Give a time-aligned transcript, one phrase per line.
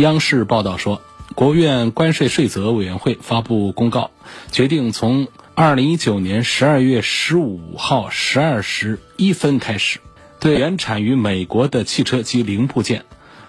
[0.00, 1.02] 央视报道说，
[1.34, 4.10] 国务院关税税则委员会发布公告，
[4.52, 9.98] 决定从二零一九年十二月十五号十二时一分开始，
[10.38, 13.04] 对原产于美国的汽车及零部件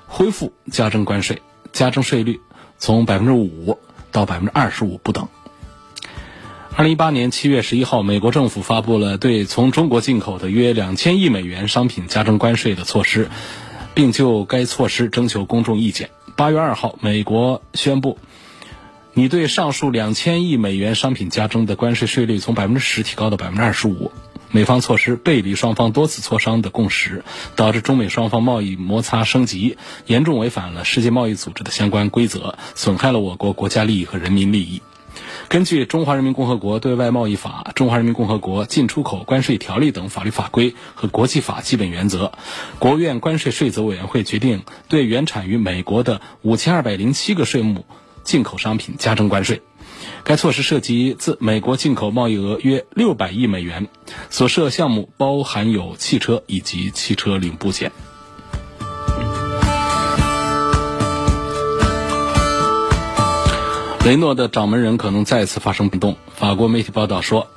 [0.08, 2.40] 恢复加征关税，加征税率
[2.78, 3.78] 从百分之五
[4.12, 5.28] 到百分之二十五不等。
[6.76, 13.30] 二零一八年七月十一号，美国政府发布了对从中国进口的约两千亿美元商品加征关税的措施。
[14.00, 16.10] 并就该措施征求公众意见。
[16.38, 18.18] 八月二号，美国宣布，
[19.14, 24.14] 拟对上述两千亿美元商品加征的关税税率从百分之十提高到百分之二十五。
[24.52, 27.26] 美方措施背离双方多次磋商的共识，
[27.58, 34.82] 导致中美双方贸易摩擦升级，严重违反了世界贸易组织的相关规则，损害了我国国家利益和人民利益。
[35.50, 42.34] 根据《中华人民共和国对外贸易法》《中华人民共和国进出口关税条例》等法律法规和国际法基本原则，
[42.78, 47.88] 国务院关税税则委员会决定对原产于美国的五千二百零七个税目
[48.24, 49.64] 进口商品加征关税。
[50.24, 53.88] 该措施涉及自美国进口贸易额约六百亿美元，
[54.30, 57.92] 所涉项目包含有汽车以及汽车零部件。
[64.06, 66.18] 雷诺的掌门人可能再次发生变动。
[66.34, 67.48] 法国媒体报道说，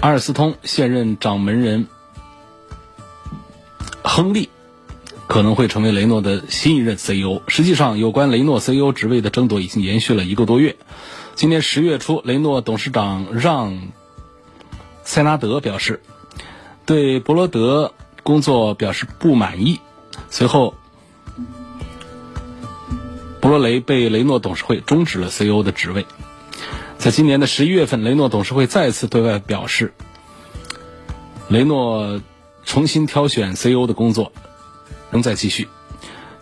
[0.00, 1.86] 阿尔斯通现任掌门人
[4.02, 4.50] 亨利
[5.26, 7.40] 可能会成为雷诺的新一任 CEO。
[7.48, 10.76] 实际上，有关雷诺 CEO 职位的争夺已经延续了一个多月。
[11.36, 13.72] 今年十月初，雷诺董事长让·
[15.04, 16.02] 塞纳德表示，
[16.84, 19.80] 对博罗德工作表示不满意。
[20.28, 20.74] 随后，
[23.40, 26.06] 博罗雷被雷诺董事会终止了 CEO 的职位。
[26.98, 29.94] 在今年的十一月份，雷诺董事会再次对外表示，
[31.48, 32.20] 雷诺
[32.64, 34.32] 重新挑选 CEO 的工作
[35.10, 35.68] 仍在继续。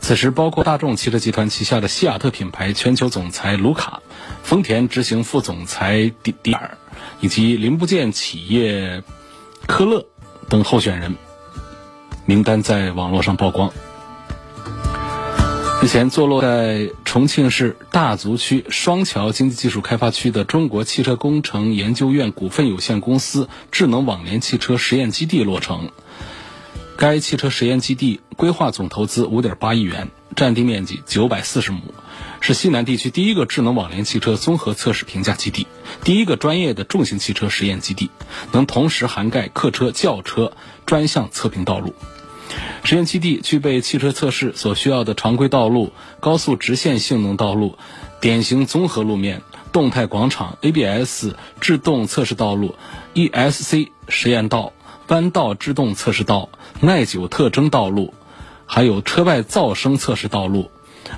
[0.00, 4.02] 此时，包括大众汽车集团旗下的西雅特品牌全球总裁卢卡、
[4.42, 6.78] 丰田执行副总裁迪迪尔
[7.20, 9.02] 以及零部件企业
[9.66, 10.06] 科勒
[10.48, 11.16] 等候选人
[12.26, 13.72] 名单在网络上曝光。
[15.80, 25.90] 日前，坐落在重庆市大足区双桥经济技术开发区的中国汽车工程研究院股份有限公司智能网联汽车实验基地落成。
[26.96, 31.94] 该汽车实验基地规划总投资五点八亿元，占地面积九百四十亩，
[32.40, 35.68] 是西南地区第一个智能网联汽车综合测试评价基地，
[36.02, 38.10] 第一个专业的重型汽车实验基地，
[38.50, 40.52] 能同时涵盖客车、轿车
[40.86, 41.94] 专项测评道路。
[42.84, 47.76] 实验基地具备汽车测试所需要的常规道路、高速直线性能道路、
[48.20, 49.42] 典型综合路面、
[49.72, 52.74] 动态广场、ABS 制动测试道路、
[53.14, 54.72] ESC 实验道、
[55.08, 56.48] 弯道制动测试道、
[56.80, 58.14] 耐久特征道路，
[58.64, 60.70] 还有车外噪声测试道路、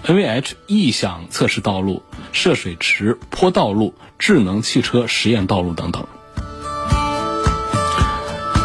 [0.05, 2.03] NVH 异响测试道路、
[2.33, 6.07] 涉水池坡道路、智能汽车实验道路等等。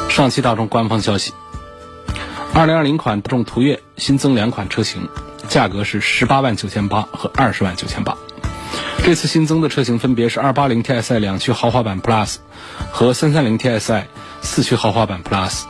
[0.10, 1.34] 上汽大众官方消息。
[2.56, 5.10] 二零二零款大众途岳新增两款车型，
[5.50, 8.18] 价格是十八万九千八和二十万九千八。
[9.04, 12.38] 这次新增的车型分别是二八零 TSI 两驱豪华版 Plus
[12.94, 14.06] 和三三零 TSI
[14.42, 15.64] 四驱豪华版 Plus，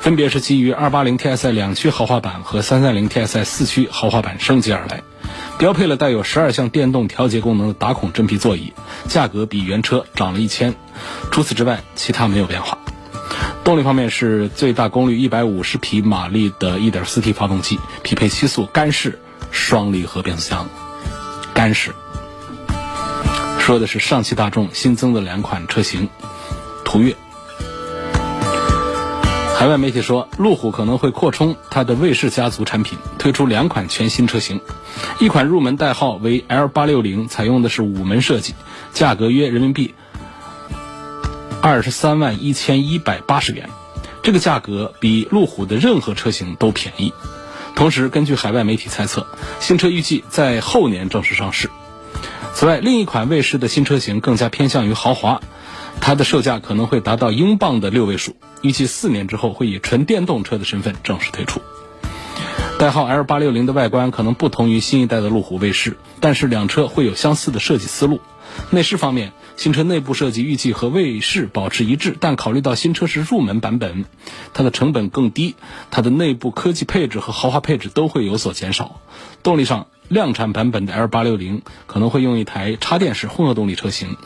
[0.00, 5.04] 分别是基于二八零 TSI 两驱豪华版和三三零 TSI 四驱豪华版升级而来，
[5.58, 8.72] 标配了带有十二项电动调节功能的打孔真皮座椅，
[9.06, 10.74] 价格比原车涨了一千。
[11.30, 12.78] 除此之外，其他没有变化。
[13.64, 19.18] 动力方面是最大功率一百五十匹马力的 1.4T 发动机，匹配七速干式
[19.50, 20.68] 双离合变速箱。
[21.54, 21.94] 干式
[23.58, 26.08] 说的是上汽大众新增的两款车型，
[26.84, 27.16] 途岳。
[29.58, 34.60] 海外媒体说，路虎可能会扩充它的卫士家族产品，推出两款全新车型，
[35.18, 38.54] 一款入门代号为 L860，采用的是五门设计，
[38.92, 39.94] 价格约人民币。
[41.62, 43.68] 二十三万一千一百八十元，
[44.22, 47.12] 这个价格比路虎的任何车型都便宜。
[47.74, 49.26] 同时，根据海外媒体猜测，
[49.58, 51.68] 新车预计在后年正式上市。
[52.54, 55.42] 此外，另一款卫士的新车型更加偏向于豪华，
[56.00, 61.60] 它的售价可能会达到英镑的六位数，预计四年之后会以纯电动车的身份正式推出。
[62.78, 68.20] 代号 L 八六零的外观可能不同于新一代的路虎卫士，但是两车会有相似的设计思路。
[68.70, 74.04] 内饰方面，新车内部设计预计和卫士保持一致，但考虑到新车是入门版本，
[74.54, 75.54] 它的成本更低，
[75.90, 79.00] 它的内部科技配置和豪华配置都会有所减少。
[79.42, 84.16] 动力上，量产版本的 L 八六零可能会用一台插电式混合动力车型，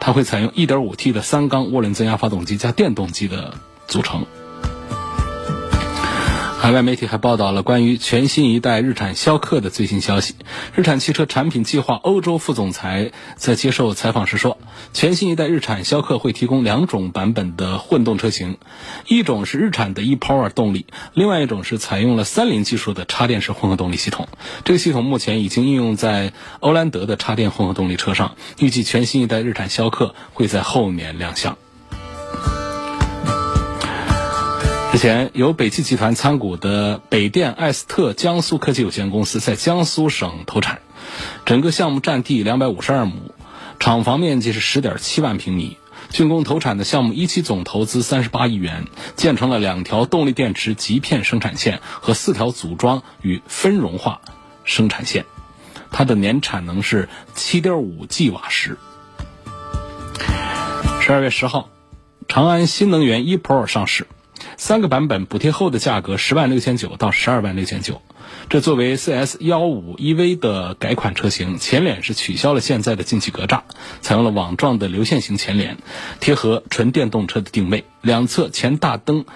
[0.00, 3.54] 它会采用 1.5T 的三缸涡轮增压发动机加电动机的
[3.86, 4.26] 组成。
[6.60, 10.34] 海外媒体还报道了关于全新一代日产逍客的最新消息。
[10.74, 14.58] 日产汽车产品计划欧洲副总裁在接受采访时说，
[14.92, 18.58] 全新一代日产逍客会提供两种版本的混动车型，
[19.06, 20.84] 一种是日产的 ePower 动力，
[21.14, 24.28] 另外一种是采用了三菱技术的插电式混合动力系统。
[24.64, 31.56] 这个系统目前已经应用在欧蓝德的插电混合动力车上，预计全新一代日产逍客会在后年亮相。
[34.90, 40.80] 之前由北汽集团参股的北电艾斯特江苏科技有限公司在江苏省投产，
[41.44, 43.32] 整个项目占地两百五十二亩，
[43.78, 45.76] 厂房面积是十点七万平米。
[46.10, 54.22] 竣工投产的项目一期总投资三十八亿元，建成了两条动力电池极片生产线和四条组装与分融化
[54.64, 55.26] 生产线，
[55.92, 58.78] 它的年产能是七点五 G 瓦时。
[61.02, 61.68] 十二月十号，
[62.26, 64.06] 长安新能源 ePro 上市。
[64.58, 68.02] 三个版本补贴后的价格十万六千九到十二万六千九，
[68.50, 73.62] 这作为 CS 幺五 EV 的改款车型，前脸是取消了现在的进气格栅，
[74.00, 75.78] 采用了网状的流线型前脸，
[76.18, 77.84] 贴合纯电动车的定位。
[78.02, 79.26] 两侧前大灯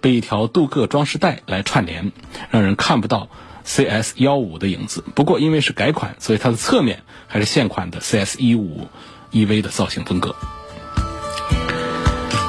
[0.00, 2.10] 被一条镀铬装饰带来串联，
[2.50, 3.28] 让人看不到
[3.66, 5.04] CS 幺五的影子。
[5.14, 8.88] 不过因为是改款，所以它的侧面还是现款的 CS 一五
[9.32, 10.34] EV 的造型风格。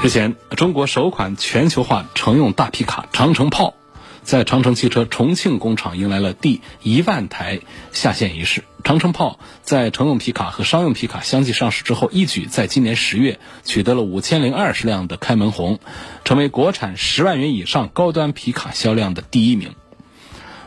[0.04, 3.74] 之前，中国首款全球化乘用大皮卡长城炮，
[4.22, 7.62] 在长城汽车重庆工厂迎来了第一万台
[7.94, 8.66] 下线仪式。
[8.84, 15.80] 长城炮在乘用皮卡和商用皮卡相继上市之后，一举在今年十月取得了五千零二十辆的开门红，
[16.26, 19.74] 成为国产十万元以上高端皮卡销量的第一名。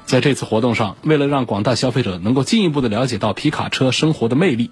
[0.06, 4.70] 在这次活动上，为了让广大消费者能够进一步的了解到皮卡车生活的魅力，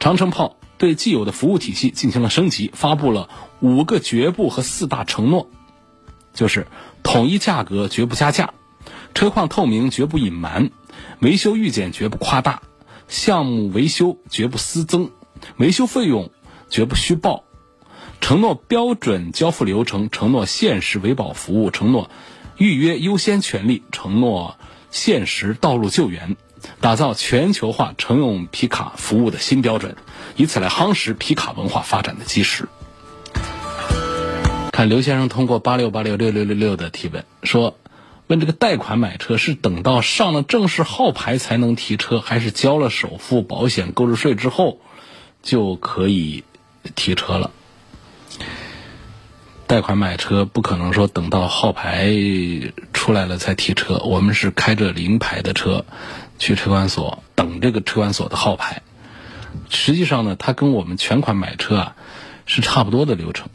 [0.00, 0.57] 长城炮。
[0.78, 3.28] 对既有的服务体系进行了升级，发布了
[3.60, 5.50] 五个绝不和四大承诺，
[6.32, 6.68] 就是
[7.02, 8.54] 统一价格绝不加价，
[9.12, 10.70] 车况透明绝不隐瞒，
[11.20, 12.62] 维修预检绝不夸大，
[13.08, 15.10] 项目维修绝不私增，
[15.56, 16.30] 维修费用
[16.70, 17.44] 绝不虚报，
[18.20, 22.08] 承诺标准交付流程，承诺限时维保服务，承诺
[22.56, 24.56] 预约优先权利，承诺
[24.90, 26.36] 限时道路救援。
[26.80, 29.96] 打造全球化乘用皮卡服务的新标准，
[30.36, 32.68] 以此来夯实皮卡文化发展的基石。
[34.72, 37.76] 看刘先生通过八六八六六六六六的提问说，
[38.28, 44.78] 问这个贷款买车是等到上了正式号牌才能提车，还是交了首付、保险、购置税之后
[45.42, 46.44] 就可以
[46.94, 47.50] 提车了？
[49.66, 52.10] 贷款买车不可能说等到号牌
[52.92, 55.84] 出来了才提车，我们是开着临牌的车。
[56.38, 58.82] 去车管所等这个车管所的号牌，
[59.70, 61.96] 实际上呢，它跟我们全款买车啊
[62.46, 63.48] 是差不多的流程，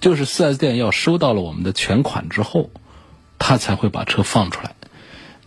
[0.00, 2.70] 就是 4S 店要收到了我们的全款之后，
[3.38, 4.74] 他才会把车放出来。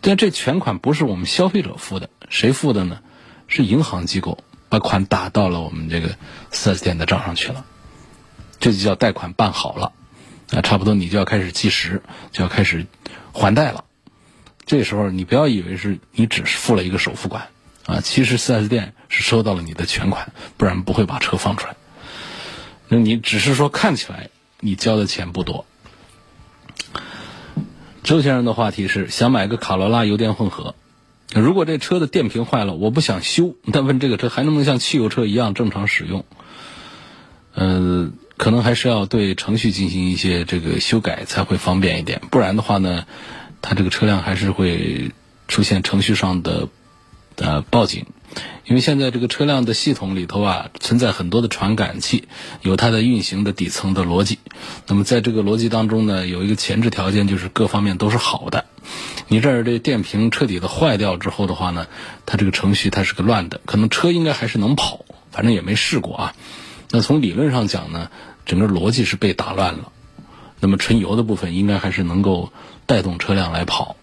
[0.02, 3.00] 但这全款不是我们消费者付的，谁付的呢？
[3.48, 6.16] 是银行机构把款打到了我们这个
[6.52, 7.66] 4S 店的账上去了，
[8.60, 9.94] 这就叫贷款办好了，
[10.52, 12.86] 啊，差不多你就要开始计时，就要开始
[13.34, 13.86] 还贷了。
[14.68, 17.48] 这时候你不要以为是你只是付了一个首付款，
[17.86, 21.78] 啊，其实 4S 店是收到了你的全款，不然不会把车放出来。
[22.90, 25.66] 那你只是说看起来你交的钱不多。
[28.04, 30.76] 周先生的话题是想买个卡罗拉油电混合，
[31.34, 36.26] 如果这车的电瓶坏了，我不想修，但问这个车还能不能像汽油车一样正常使用？
[37.54, 43.06] 呃，可能还是要对程序进行一些这个修改才会方便一点，不然的话呢？
[43.62, 45.12] 它这个车辆还是会
[45.48, 46.70] 出现程序上的
[47.36, 48.06] 呃报警，
[48.66, 52.28] 因为现在这个车辆的系统里头啊存在很多的传感器，
[52.62, 54.40] 有它的运行的底层的逻辑。
[54.88, 58.66] 那么在这个逻辑当中呢，有一个前置条件就是各方面都是好的。
[59.28, 61.88] 你这儿这电瓶彻底的坏掉之后的话呢，
[62.26, 66.36] 它这个程序它是个乱的，可能车应该还是能跑，反正也没试过啊。
[66.90, 68.10] 那从理论上讲呢，
[68.46, 69.92] 整个逻辑是被打乱了。
[70.60, 72.52] 那么纯油的部分应该还是能够。
[72.90, 73.98] 带动车辆来跑。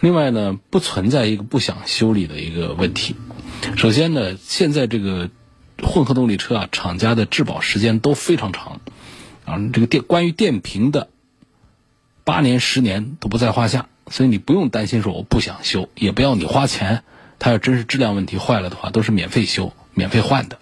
[0.00, 3.16] 另外呢，不存在一个不想修理的一个问题。
[3.78, 5.30] 首先呢，现在这个
[5.82, 8.82] 混合动力车啊，厂家的质保时间都非常长
[9.46, 9.56] 啊。
[9.72, 11.08] 这个电关于电瓶的
[12.24, 17.04] 八年、十年都不在话下所以你不用担心说我不想修，也不要你花钱。
[17.38, 20.58] 它要真是质量问题坏了的话，都是免费修、免费换的。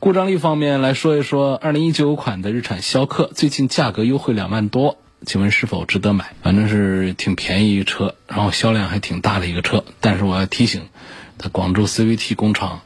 [0.00, 6.32] 故障率方面来说一说，二零一九款的日产逍客最近价格优惠两万多，请问是否值得买？
[6.42, 9.84] 反正是挺便宜一车，然后销量还挺大的一个车。
[10.00, 10.88] 但是我要提醒，
[11.36, 12.80] 它广州 CVT 工厂，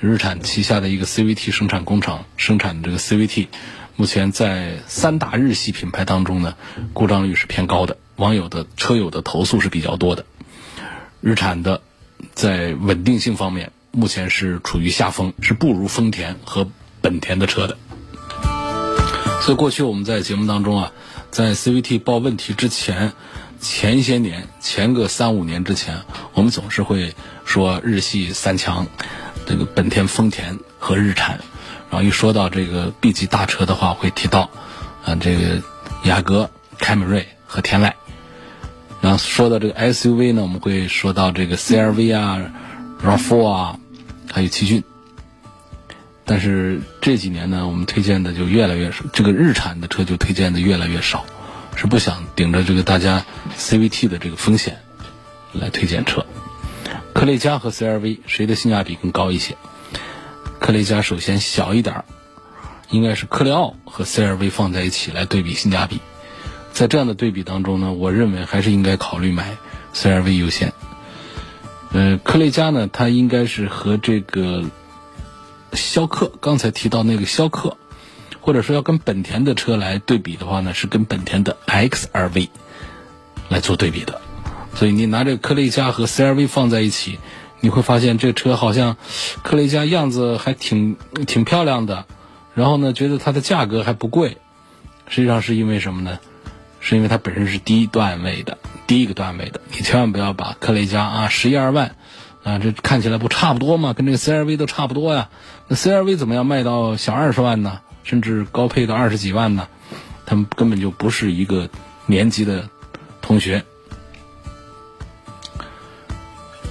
[0.00, 3.48] 日产旗下的一个 CVT 生产工厂生产的这个 CVT，
[3.96, 6.54] 目前在三大日系品牌当中呢，
[6.94, 10.24] 故障率是偏高的，网友的车友的投诉是比较多的。
[11.20, 11.82] 日产的。
[12.32, 16.68] 在稳定性方面，目前是处于下风，是不如丰田和
[17.00, 17.78] 本田的车的。
[19.40, 20.92] 所以过去我们在节目当中啊，
[21.30, 23.12] 在 CVT 报问题之前，
[23.58, 26.02] 前些年前个三五年之前，
[26.34, 27.14] 我们总是会
[27.46, 28.86] 说日系三强，
[29.46, 31.40] 这个本田、丰田和日产。
[31.90, 34.50] 然后一说到这个 B 级大车的话，会提到
[35.06, 35.62] 啊这个
[36.04, 37.92] 雅阁、凯美瑞和天籁。
[39.00, 42.50] 然后说到这个 SUV 呢，我们会说到这个 CRV 啊、
[43.00, 43.78] RAV4 啊，
[44.36, 44.84] 还有奇骏。
[46.26, 51.24] 但是这几年呢，我们推荐的就越来越少，这个日产的车就推荐的越来越少，
[51.74, 53.24] 是不想顶着这个大家
[53.56, 54.80] CVT 的这个风险
[55.54, 56.26] 来推荐车。
[57.14, 59.56] 科雷嘉和 CRV 谁的性价比更高一些？
[60.60, 62.04] 科雷嘉首先小一点
[62.90, 66.02] 应该是科雷傲和 CRV 放在一起来对比性价比。
[66.74, 69.56] 在这样的对比当中呢，我认为还是应该考虑买
[69.94, 70.74] CRV 优先。
[71.92, 74.64] 呃，科雷嘉呢，它应该是和这个
[75.72, 77.76] 逍客刚才提到那个逍客，
[78.40, 82.48] 或者说要跟本田的车来对比的话呢，是跟本田的 XRV
[83.48, 84.20] 来做对比的。
[84.74, 87.18] 所以你拿这个科雷嘉和 CRV 放在一起，
[87.60, 88.96] 你会发现这车好像
[89.42, 92.04] 科雷嘉样子还挺挺漂亮的，
[92.54, 94.36] 然后呢，觉得它的价格还不贵。
[95.08, 96.18] 实际上是因为什么呢？
[96.88, 101.96] 是因为它本身是低段位的，第一个段位的，你千万不要把科雷嘉啊十一二万，
[102.44, 103.92] 啊这看起来不差不多吗？
[103.92, 105.28] 跟这个 CRV 都差不多呀。
[105.66, 107.80] 那 CRV 怎么样卖到小二十万呢？
[108.04, 109.66] 甚至高配到二十几万呢？
[110.26, 111.68] 他们根本就不是一个
[112.06, 112.68] 年级的
[113.20, 113.64] 同学。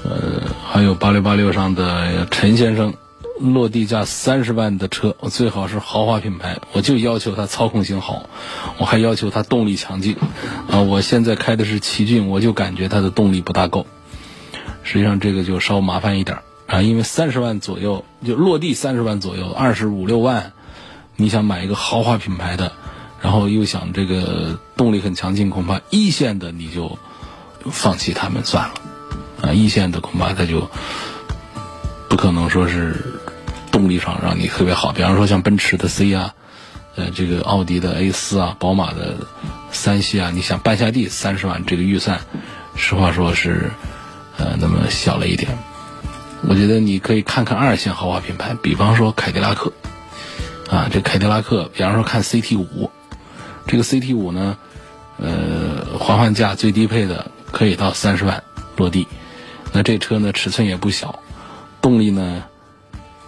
[0.05, 2.93] 呃，还有八六八六上的陈先生。
[3.37, 8.29] 落地价三十万的车，我最好是豪华品牌，我就要求它操控性好，
[8.77, 10.15] 我还要求它动力强劲。
[10.69, 13.87] 啊，我现在开的是奇骏，我就感觉它的动力不大够。
[14.83, 20.53] 实际上这个就稍麻烦一点啊，因为三十万左右就落地三十万左右，二十五六万，
[21.17, 22.71] 你想买一个豪华品牌的，
[23.21, 26.97] 然后又想这个动力很强劲，恐怕一线的你就
[27.65, 28.73] 放弃他们算了。
[29.41, 30.69] 啊，一线的恐怕他就
[32.07, 33.19] 不可能说是。
[33.75, 36.33] 动力上让你特别好，比方说像奔驰的 C 啊，
[36.95, 39.17] 呃，这个奥迪的 A 四啊，宝马的
[39.69, 42.21] 三系啊，你想半下地三十万这个预算，
[42.77, 43.69] 实话说是
[44.37, 45.57] 呃那么小了一点。
[46.47, 49.73] 我觉得你可以看看二线豪华品牌，比方说凯迪拉克
[50.69, 52.89] 啊，这凯迪拉克，比方说看 CT 五，
[53.67, 54.55] 这个 CT 五呢，
[55.17, 58.41] 呃，还换价最低配的可以到三十万
[58.77, 59.05] 落地，
[59.73, 61.19] 那这车呢尺寸也不小，
[61.81, 62.41] 动力呢。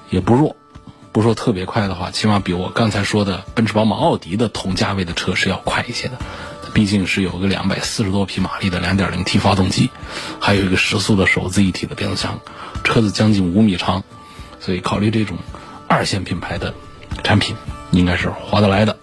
[0.09, 0.55] 也不弱，
[1.11, 6.17] 不说特别快的话，起码比我刚才说的奔驰、宝马、奥迪的同价位的车是要快一些的。
[6.73, 9.89] 毕竟是有个两百四十多匹马力的 2.0T 发动机，
[10.39, 12.39] 还有一个时速的手自一体的变速箱，
[12.83, 14.03] 车子将近五米长，
[14.59, 15.37] 所以考虑这种
[15.87, 16.75] 二线品牌的
[17.23, 17.55] 产品
[17.89, 18.97] 应该是划得来的。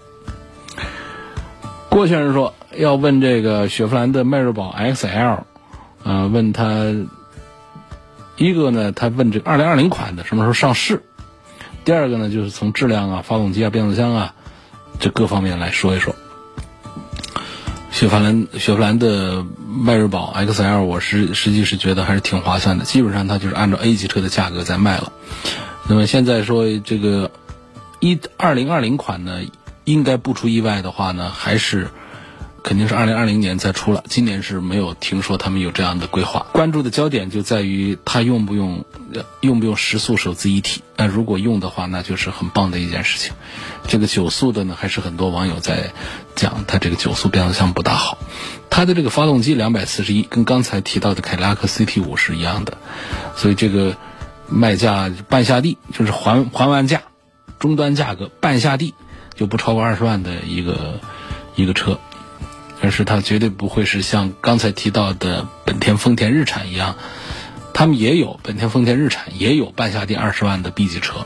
[1.89, 5.43] 郭先生说要问这个雪佛兰的迈锐宝 XL，
[6.03, 6.93] 呃，问他。
[8.37, 11.01] 一个呢，他问这个二零二零款的什么时候上市？
[11.85, 14.33] 第二个呢，就是从质量啊、发动机啊、变速箱啊
[14.99, 16.15] 这各方面来说一说。
[17.91, 25.13] 雪佛兰雪佛兰的迈锐宝 XL，我实实际是觉得还是挺划算的，基本上它就是按照 A 级车的价格在卖了。
[25.87, 27.31] 那么现在说这个
[27.99, 29.41] 一二零二零款呢，
[29.85, 31.89] 应该不出意外的话呢，还是。
[32.65, 36.47] 肯定是二零二零年再出了，今年是没有听说他们有这样的规划。
[36.51, 38.85] 关注的焦点就在于它用不用，
[39.41, 40.81] 用不用时速手自一体。
[40.97, 43.33] 那如果用的话，那就是很棒的一件事情。
[43.87, 45.93] 这个九速的呢，还是很多网友在
[46.35, 48.17] 讲，它这个九速变速箱不大好。
[48.71, 52.79] 它的这个发动机两百四十一，跟刚才提到的凯迪拉克 CT 五是一样的，
[53.35, 53.95] 所以这个
[54.49, 57.03] 卖价半下地，就是还还完价，
[57.59, 58.95] 终端价格半下地
[59.35, 60.99] 就不超过二十万的一个
[61.55, 61.99] 一个车。
[62.85, 66.97] 但是它绝对不会是像刚才提到的本田、丰田、日产一样，
[67.73, 71.25] 他们也有本田、丰田、日产也有半下地二十万的 B 级车，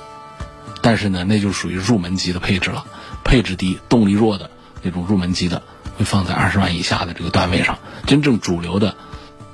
[0.81, 2.85] 但是呢，那就属于入门级的配置了，
[3.25, 4.49] 配置低、动力弱的
[4.83, 5.61] 那种入门级的，
[5.97, 7.77] 会放在二十万以下的这个段位上。
[8.05, 8.95] 真正主流的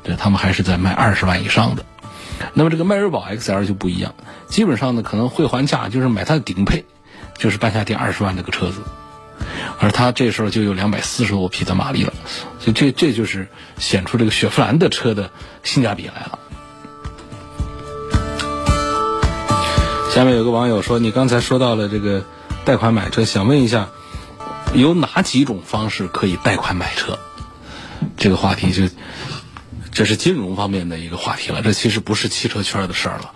[0.03, 1.83] 对他们还是在卖二十万以上的。
[2.53, 4.13] 那么这个迈锐宝 XL 就不一样，
[4.47, 6.85] 基本上呢可能会还价就是买它的顶配，
[7.39, 8.83] 就是半价店二十万那个车子，
[9.79, 12.13] 而它这时候就有两百四十多匹的马力了，
[12.59, 15.31] 所以这这就是显出这个雪佛兰的车的
[15.63, 16.39] 性价比来了。
[20.11, 22.23] 下面有个网友说，你刚才说到了这个
[22.63, 23.89] 贷款买车，想问一下，
[24.73, 27.19] 有哪几种方式可以贷款买车？
[28.17, 28.93] 这个话题就。
[29.91, 33.31] 这是金融方面的一个话题了，这其实不是汽车圈的事儿了。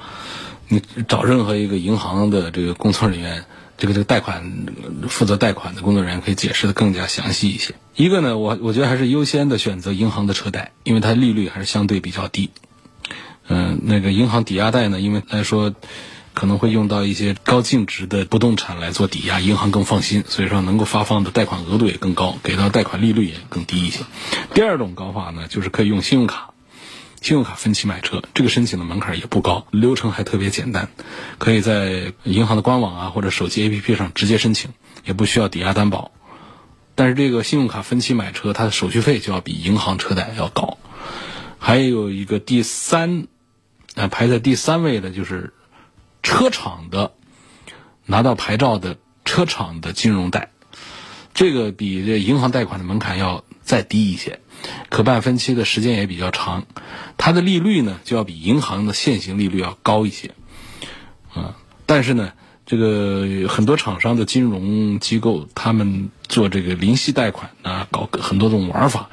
[0.68, 3.46] 你找任何一个银行的这个工作人员，
[3.80, 4.68] 这个这个贷款
[5.08, 7.74] 负责贷款的工作人员可以解释的更加详细一些。
[7.96, 12.52] 一个呢，我我觉得还是优先的选择银行的车贷，因为它利率还是相对比较低。
[13.48, 15.74] 嗯，那个银行抵押贷呢，因为来说
[16.34, 24.02] 可能会用到一些高净值的不动产来做抵押，银行更放心，所以说能够发放的贷款额度也更高，给到贷款利率也更低一些。
[24.54, 26.52] 第二种高法呢，就是可以用信用卡。
[27.22, 30.90] 信用卡分期买车，这个申请的门槛也不高，流程还特别简单，
[31.38, 34.72] 可以在银行的官网啊或者手机 APP 上直接申请，
[35.04, 36.12] 也不需要抵押担保。
[36.96, 40.78] 但是这个信用卡分期买车，它的手续费就要比银行车贷要高。
[41.58, 43.28] 还有一个第三，
[43.96, 45.54] 啊排在第三位的就是
[46.24, 47.14] 车厂的
[48.06, 50.52] 拿到牌照的车厂的金融贷，
[51.34, 54.40] 这个比这银行贷款的门槛要再低一些。
[54.90, 56.66] 可办分期的时间也比较长，
[57.18, 60.32] 它的利率呢就要比银行的现行利率要高一些，
[61.34, 62.34] 啊，但是呢，
[62.66, 69.10] 这个很多厂商的金融机构他们做这个零息贷款啊，搞很多种玩法，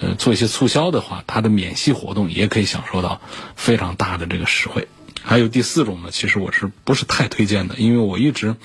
[0.00, 3.20] 呃，做一些促销的话，它的免息活动也可以享受到
[3.56, 4.88] 非常大的这个实惠。
[5.22, 7.76] 还有第四种呢，其实我是不是太推荐的？
[7.76, 8.56] 因为我一直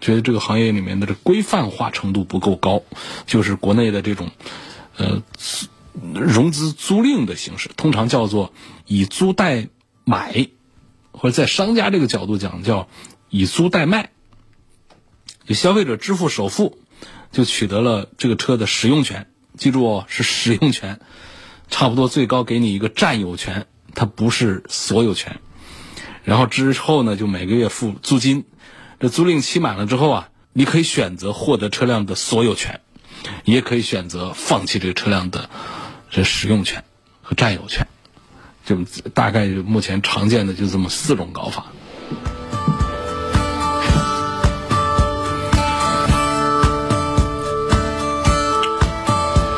[0.00, 2.82] 觉得这个行业里面的这规范化程度不够高，
[3.26, 4.30] 就是国内的这种。
[4.96, 5.22] 呃，
[6.12, 8.52] 融资租赁的形式通常叫做
[8.86, 9.68] 以租代
[10.04, 10.48] 买，
[11.12, 12.88] 或者在商家这个角度讲叫
[13.30, 14.10] 以租代卖。
[15.46, 16.78] 就消费者支付首付，
[17.30, 19.26] 就取得了这个车的使用权。
[19.58, 21.00] 记住哦，是使用权，
[21.68, 25.40] 差不多最高给你一个占有权，它不是所有权。
[26.22, 28.44] 然后之后呢，就每个月付租金。
[28.98, 32.80] 这租赁期满了之后啊，你可以选择获得车辆的所有权。
[33.44, 35.48] 也可以选择放弃这个车辆的
[36.10, 36.84] 这使用权
[37.22, 37.86] 和占有权，
[38.64, 38.76] 就
[39.14, 41.66] 大概目前常见的就这么四种搞法。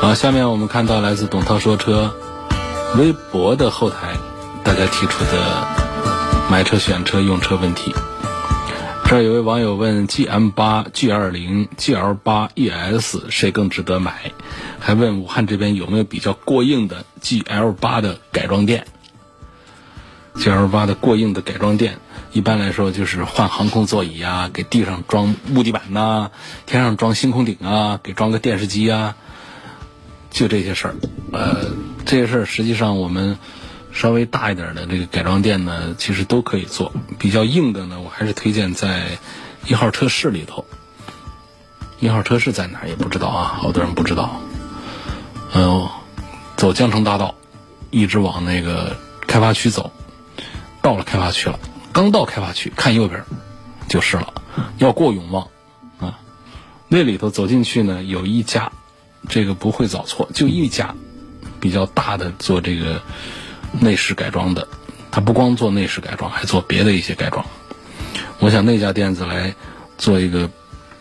[0.01, 2.15] 好，下面我们看到来自董涛说车
[2.97, 4.17] 微博的后台，
[4.63, 5.67] 大家提出的
[6.49, 7.93] 买车、选车、用车问题。
[9.09, 14.33] 这儿有位网友问：G M 八、G 二零、G L 八 E S 谁更值得买？
[14.81, 18.85] 还问武汉这边有没有比较过硬的 G L 八的改装店
[20.35, 21.99] ？G L 八的过硬的改装店，
[22.33, 26.33] 一般来说就是换航空座椅啊，给地上装木地板呐，
[26.67, 29.15] 天上装星空顶啊，给装个电视机啊，
[30.31, 30.97] 就这些事儿。
[31.33, 31.67] 呃，
[32.05, 33.39] 这些事儿实际上我们。
[33.97, 36.93] 稍微大一点的这个改装店呢，其实都可以做。
[37.19, 39.17] 比较硬的呢，我还是推荐在
[39.67, 40.67] 一号车市里头。
[41.99, 44.39] 一号车市在哪儿也不知道啊，好多人不知道。
[45.55, 45.89] 嗯，
[46.59, 47.35] 走江城大道，
[47.91, 49.91] 一直往那个开发区走，
[50.83, 51.59] 到了开发区了，
[51.91, 53.25] 刚到开发区，看右边
[53.89, 54.35] 就是了。
[54.77, 55.49] 要过永旺
[56.01, 56.19] 啊，
[56.89, 58.71] 那里头走进去呢，有一家，
[59.27, 60.95] 这个不会找错，就一家
[61.61, 63.01] 比较大的做这个。
[63.73, 64.69] 内饰改装的，
[65.11, 67.45] 他不光做内饰改装，还做别的一些改装。
[68.39, 69.55] 我想那家店子来
[69.97, 70.51] 做一个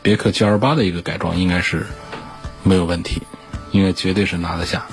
[0.01, 1.85] 别克 GL 八的一个改装，应该是
[2.63, 3.21] 没有问题，
[3.71, 4.85] 应该绝对是拿得下。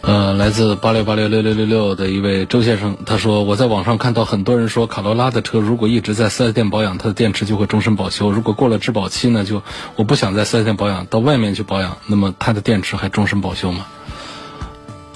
[0.00, 9.62] 呃，来自八六八六六六六六的一位周先生，他说我在网上看到很多人说卡罗拉的车如果一直在四 S 店保养，它的电池就会终身保修；如果过了质保期呢，就
[9.96, 13.86] 我不想在四 S 店保养，到外面去保养，那么它的电池还终身保修吗？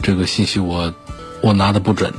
[0.02, 0.92] 这个信息我。
[1.40, 2.12] 我拿的不准，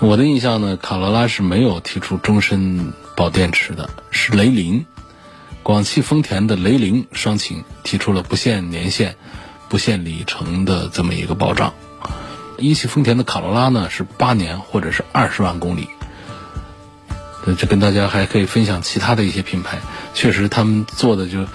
[0.00, 4.84] 我的印象呢，卡罗拉是没有提出终身保电池的，是雷凌、
[5.62, 9.16] 广汽丰田的雷凌双擎提出了不限年限、
[9.68, 11.72] 不限里程的这么一个保障。
[12.58, 15.88] 一汽丰田的卡罗拉呢是八年或者是二十万公里。
[17.58, 19.78] 这跟大家还可以分享其他的一些品牌，
[20.14, 21.46] 确实他们做的就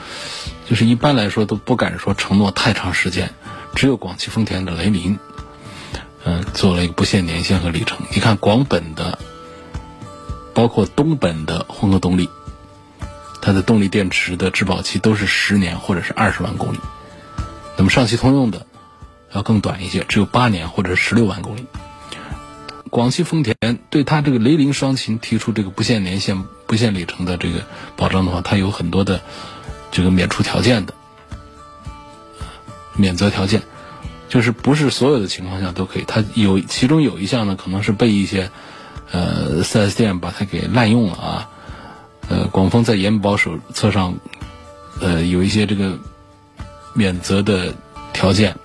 [0.67, 3.33] 就是一般来说都不敢说承诺太长时间，
[3.75, 5.19] 只有广汽丰田的雷凌。
[6.23, 7.97] 嗯，做了一个不限年限和里程。
[8.13, 9.17] 你看广本的，
[10.53, 12.29] 包括东本的混合动力，
[13.41, 16.77] 它的动力电池的质保期都是十年或者是二十万公里。
[17.75, 18.67] 那么上汽通用的
[19.33, 21.65] 要更短一些，只有八年或者是十六万公里。
[22.91, 23.55] 广汽丰田
[23.89, 27.63] 对它这个雷凌双擎提出这个不限年限、不限里程的这个
[27.95, 29.21] 保障的话，它有很多的
[29.91, 30.93] 这个免除条件的
[32.93, 33.63] 免责条件，
[34.31, 36.05] 就是不是所有的情况下都可以。
[36.07, 38.49] 它有其中有一项呢，可能是被一些
[39.11, 41.49] 呃 4S 店把它给滥用了啊。
[42.29, 44.15] 呃，广丰在延保手册上
[45.01, 45.99] 呃有一些这个
[46.93, 47.75] 免责的
[48.13, 48.55] 条件，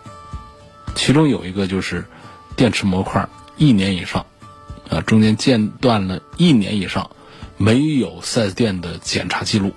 [0.94, 2.04] 其中有一个就是
[2.54, 3.28] 电池模块。
[3.56, 4.24] 一年以上，
[4.88, 7.10] 啊，中间间断了一年以上，
[7.56, 9.74] 没有 4S 店的检查记录。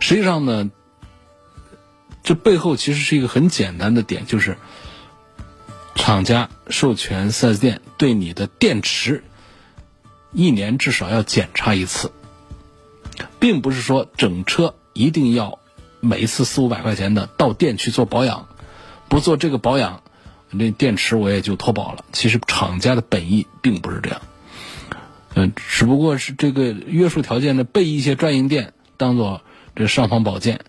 [0.00, 0.68] 实际上呢，
[2.24, 4.56] 这背后其实是一个很简单的点，就是
[6.00, 9.22] 厂家授权 4S 店对你的电池
[10.32, 12.10] 一年至少要检查一次，
[13.38, 15.58] 并不是说整车一定要
[16.00, 18.48] 每一次四五百块钱的到店去做保养，
[19.08, 20.02] 不做这个保养。
[20.50, 22.04] 那电池我也就脱保了。
[22.12, 24.22] 其实厂家的本意并不是这样，
[25.34, 29.42] 嗯，只不过是这个约束条件呢，被一些专营店当做
[29.76, 30.60] 这尚方宝剑，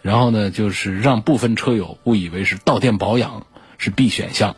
[0.00, 3.46] 然后呢，就是让部分车友误以为是到店保养
[3.78, 4.56] 是必选项，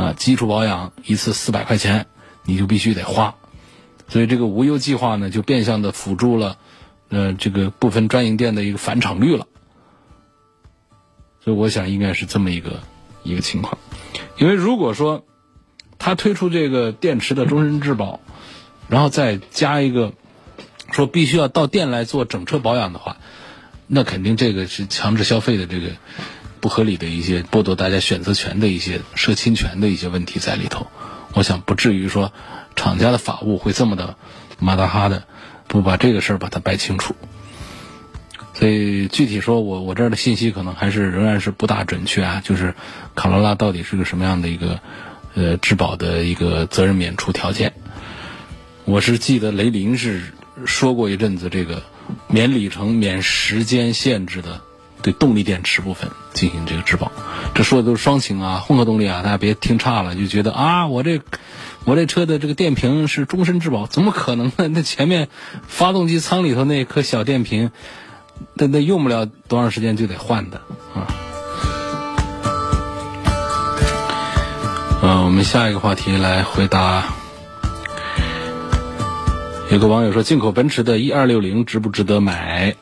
[0.00, 2.06] 啊，基础保养一次四百块钱，
[2.44, 3.34] 你就必须得花，
[4.08, 6.56] 所以这个无忧计划呢，就变相的辅助了，
[7.10, 9.46] 呃，这个部分专营店的一个返厂率了，
[11.44, 12.80] 所以我想应该是这么一个
[13.24, 13.76] 一个情况。
[14.38, 15.26] 因为如果说
[15.98, 18.20] 他推出这个电池的终身质保，
[18.88, 20.14] 然后再加一个
[20.92, 23.18] 说必须要到店来做整车保养的话，
[23.86, 25.90] 那肯定这个是强制消费的这个
[26.60, 30.86] 不合理的一些剥夺大家选择权的一些涉侵权的一些问题在里头。
[31.32, 32.32] 我想不至于说
[32.76, 34.16] 厂家的法务会这么的
[34.58, 35.24] 马大哈的
[35.68, 37.14] 不把这个事儿把它掰清楚。
[38.54, 42.42] 所以具体说，我我这儿的信息可能还是仍然是不大准确啊。
[42.44, 42.74] 就是
[43.14, 44.80] 卡罗拉到底是个什么样的一个
[45.34, 47.72] 呃质保的一个责任免除条件？
[48.84, 50.20] 我是记得雷凌是
[50.66, 51.84] 说过一阵子这个
[52.26, 54.60] 免里程、免时间限制的，
[55.02, 57.10] 对动力电池部分进行这个质保。
[57.54, 61.20] 这说的都是双擎啊，混合动力啊，大家别听差了，就觉得啊，我这
[61.84, 64.68] 我这车的这个电瓶是终身质保，怎么可能呢？
[64.68, 65.28] 那前面
[65.66, 67.70] 发动机舱里头那颗小电瓶。
[68.54, 70.62] 那那用不了多长时间就得换的
[70.94, 71.06] 啊。
[75.02, 77.04] 嗯，我们下一个话题来回答。
[79.70, 82.76] 有个网友说，进口奔驰的一二六零值不值得买？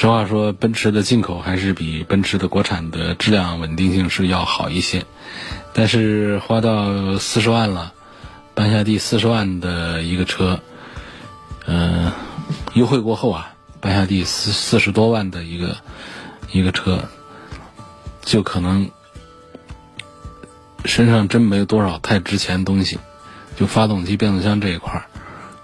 [0.00, 5.04] 实话说，奔驰的进口还是比奔驰的国产的质量稳定性是要好一些，
[5.72, 7.92] 但是花到四十万了，
[8.54, 10.60] 半下地四十万的一个车，
[11.66, 12.12] 嗯。
[12.74, 15.76] 优惠过后啊，半下地四四十多万的一个
[16.52, 17.06] 一个车，
[18.22, 18.88] 就可能
[20.84, 22.98] 身上真没多少太值钱东西，
[23.56, 25.04] 就发动机、变速箱这一块儿，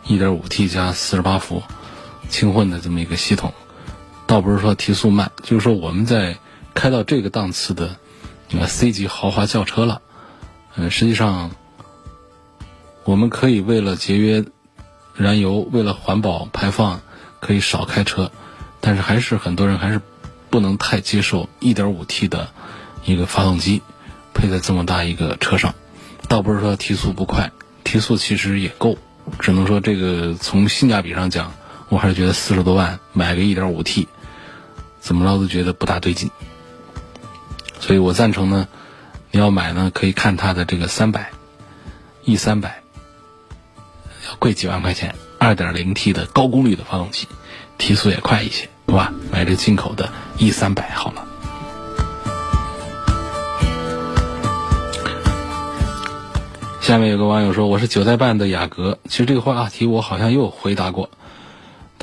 [0.06, 1.62] 一点五 T 加四十八伏
[2.28, 3.54] 轻混的这么一个系统，
[4.26, 6.36] 倒不是说提速慢，就是说我们在
[6.74, 7.96] 开到这个档次的
[8.66, 10.02] C 级豪华轿车了，
[10.76, 11.50] 嗯，实际上
[13.04, 14.44] 我们可以为了节约。
[15.16, 17.00] 燃油为了环保排放，
[17.38, 18.32] 可以少开车，
[18.80, 20.00] 但是还是很多人还是
[20.50, 22.48] 不能太接受 1.5T 的
[23.04, 23.80] 一个发动机
[24.34, 25.72] 配在这么大一个车上。
[26.26, 27.52] 倒不是说提速不快，
[27.84, 28.98] 提速其实也够，
[29.38, 31.54] 只能说这个从性价比上讲，
[31.90, 34.08] 我还是觉得四十多万买个 1.5T，
[35.04, 36.30] 怎么着都觉得不大对劲。
[37.78, 38.66] 所以我赞成呢，
[39.30, 41.26] 你要买呢，可以看它的这个300
[42.24, 42.70] E300。
[44.38, 47.28] 贵几万块钱，二点零 T 的高功率的发动机，
[47.76, 49.12] 提速也快一些，对吧？
[49.30, 51.26] 买这进口的 E 三百好了。
[56.80, 61.10] 下面有个网友说：“我是九代半的雅阁。”其实这个话题我好像又回答过。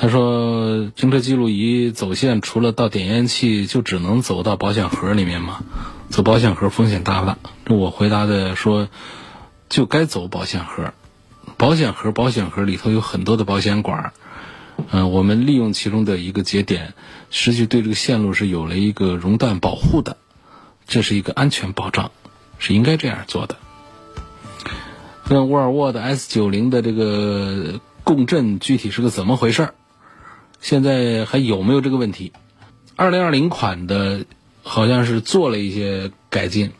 [0.01, 5.59] 他说：“行车记录仪走线，除了到点烟器，就只能走到保险盒里面吗？
[6.09, 7.37] 走保险盒风险大不大？”
[7.69, 8.89] 我回答的说
[9.69, 10.91] ：“就该走保险盒。”
[11.55, 14.11] 保险盒，保险盒里头有很多的保险管
[14.89, 16.95] 嗯，我们利用其中的一个节点，
[17.29, 20.17] 实际对这个线路是有了一个熔断保护的，
[20.87, 22.09] 这是一个安全保障，
[22.57, 23.55] 是应该这样做的。
[25.29, 29.69] 那沃尔沃的 S 九零的这个共振具体是个怎么回事
[30.61, 32.31] 现在还有没有这个问题？
[32.95, 34.25] 二零二零款的
[34.63, 36.71] 好像是做了一些改进，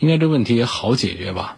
[0.00, 1.56] 应该这问题也好解决吧。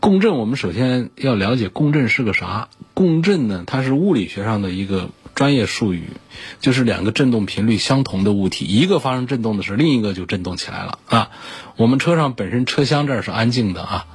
[0.00, 2.68] 共振，我们首先要了解共振是个啥。
[2.94, 6.12] 共振呢，它是物理学上的一个专业术语，
[6.60, 11.30] 就是两个振动频率相同的物体，一个发生振动的时候，另一个就振动起来了啊。
[11.76, 14.06] 我们车上本身车厢这儿是安静的啊，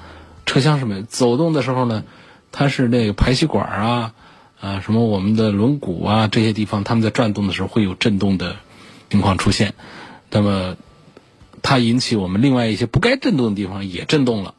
[0.45, 0.62] 车。
[0.62, 2.04] 厢是没，走动的时候呢，
[2.52, 4.13] 它是那个排气管啊，
[4.63, 8.56] 啊什么我们的轮毂啊这些地方，它们在转动的时候会有震动的
[9.10, 9.73] 情况出现，
[10.32, 10.78] 那么
[11.62, 14.56] 它引起我们另外一些不该震动的地方也震动了。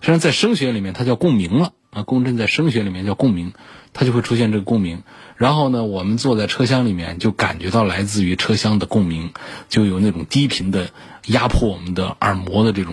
[0.00, 3.54] 实际上在声学里面它叫共鸣了啊，共振在声学里面叫共鸣，
[3.94, 5.02] 它就会出现这个共鸣。
[5.36, 9.30] 然后呢，我们坐在车厢里面就感觉到来自于车厢的共鸣，
[9.70, 10.90] 就有那种低频的
[11.28, 12.92] 压迫我们的耳膜的这种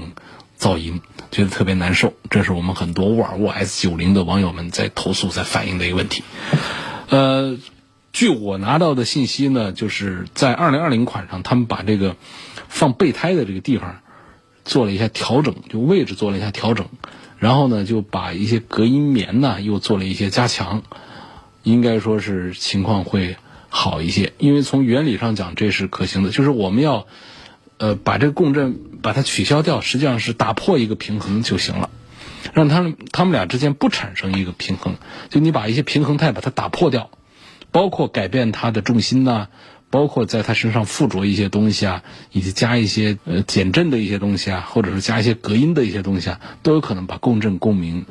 [0.59, 2.13] 噪音，觉得特别难受。
[2.29, 6.23] 这是我们很多沃尔沃 S90 的网友们在投诉、在反映的一个问题。
[7.09, 7.57] 呃，
[8.11, 12.15] 据我拿到的信息呢，就是在2020款上，他们把这个
[12.67, 14.01] 放备胎的这个地方
[14.65, 16.87] 做了一下调整，就位置做了一下调整，
[17.37, 20.83] 然后呢，就把一些隔音棉呢又做了一些加强。
[21.63, 23.35] 应该说是情况会
[23.67, 27.05] 好一些，因为从原理上讲这是可行的，就是我们要
[27.79, 31.89] 呃把这个共振把它取消掉，实际上是打破一个平衡就行了，
[32.53, 34.97] 让他们他们俩之间不产生一个平衡，
[35.29, 37.09] 就你把一些平衡态把它打破掉，
[37.71, 39.47] 包括改变它的重心呐，
[39.89, 48.05] 包括在它身上附着一些东西啊，以及加一些呃减震的一些东西啊，或者是加一些隔音的一些东西啊，都有可能把共振共鸣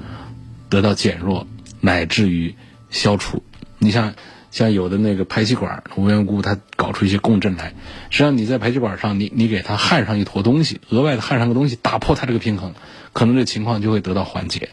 [0.69, 1.47] 得到减弱，
[1.81, 2.57] 乃至于。
[2.91, 3.43] 消除，
[3.79, 4.15] 你像
[4.51, 7.75] 像有的那个排气管无缘无故它搞出一些共振来，
[8.11, 12.75] 实际上你在排气管上你你给它焊上一坨东西，额外的焊上个东西，打破它这个平衡，
[13.13, 14.71] 可能这情况就会得到缓解。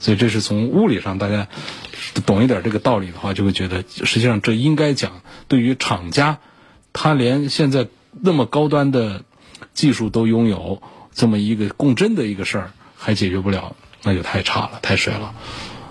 [0.00, 1.46] 所以这是从物理上大家
[2.24, 6.38] 懂一点这个道理的话，就会觉得实际上这应该讲对于厂家，
[6.92, 7.88] 他连现在
[8.20, 9.22] 那么高端的
[9.74, 15.34] 技术都拥有这么一个共振的一个事儿还解决不了，那就太差了，太水了。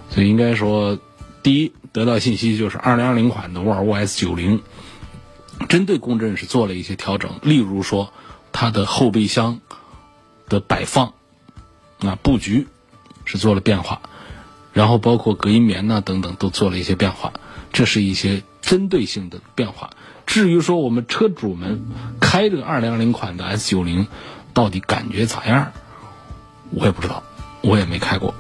[0.10, 1.00] 所以应该说。
[1.44, 4.62] 第一，得到信息就是二零二零款的沃尔沃 S 九零，
[5.70, 8.14] 针对共振是做了一些调整，例如说
[8.52, 9.60] 它的后备箱
[10.48, 11.14] 的摆放
[12.00, 12.68] 啊布局
[13.26, 14.02] 是做了变化，
[14.72, 17.34] 然后包括隔音棉呐等等都做了一些变化，
[17.74, 19.90] 这是一些针对性的变化。
[20.28, 21.82] 至于说我们车主们
[22.20, 24.08] 开这个二零二零款的 S 九零
[24.54, 25.72] 到底感觉咋样，
[26.70, 27.24] 我也不知道，
[27.62, 28.36] 我也没开过。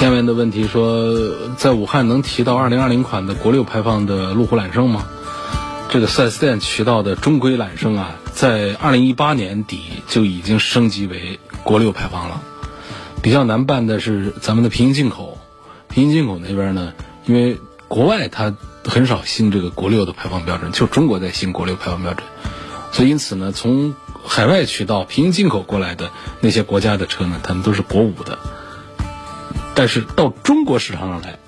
[0.00, 1.14] 下面的问题说，
[1.58, 5.04] 在武汉能提到2020款的国六排放的路虎揽胜吗？
[5.90, 12.40] 这个 4S 店渠道的中规揽胜啊，在2018年底就已经升级为国六排放了。
[13.20, 15.36] 比较难办的是咱们的平行进口，
[15.90, 16.94] 平行进口那边呢，
[17.26, 22.26] 因为国外它很少新这个国六的排放标准，就中国在新国六排放标准，
[22.90, 26.10] 所以因此呢，从海外渠道平行进口过来的
[26.40, 28.38] 那些国家的车呢，他们都是国五的。
[29.74, 31.38] 但是到中国市场上来，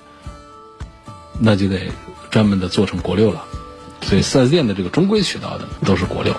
[1.39, 1.91] 那就得
[2.31, 3.43] 专门的做成国六了，
[4.01, 6.33] 所以四 S 店的这个中规渠道的都是国六。